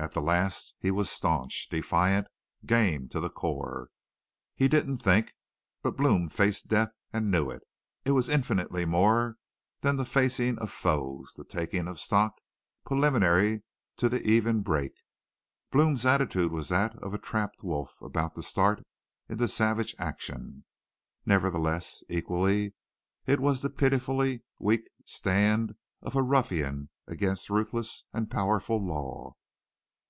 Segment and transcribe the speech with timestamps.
[0.00, 2.28] At the last he was staunch, defiant,
[2.64, 3.90] game to the core.
[4.54, 5.34] He didn't think.
[5.82, 7.62] But Blome faced death and knew it.
[8.04, 9.38] It was infinitely more
[9.80, 12.34] than the facing of foes, the taking of stock,
[12.86, 13.64] preliminary
[13.96, 14.92] to the even break.
[15.72, 18.80] Blome's attitude was that of a trapped wolf about to start
[19.28, 20.64] into savage action;
[21.26, 22.72] nevertheless, equally
[23.26, 29.34] it was the pitifully weak stand of a ruffian against ruthless and powerful law.